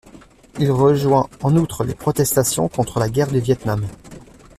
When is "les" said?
1.83-1.93